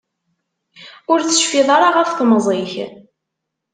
[1.11, 2.73] Ur tecfiḍ ara ɣef temẓi-k.